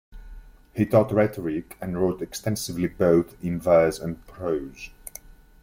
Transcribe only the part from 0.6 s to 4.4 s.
He taught rhetoric, and wrote extensively both in verse and